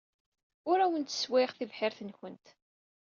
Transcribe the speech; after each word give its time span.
Ur 0.69 0.77
awent-sswayeɣ 0.81 1.51
tibḥirt-nwent. 1.53 2.47